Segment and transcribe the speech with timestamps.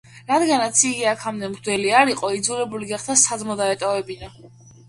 [0.29, 4.33] რადგანაც იგი აქამდე მღვდელი არ იყო, იძულებული გახდა საძმო დაეტოვებინა.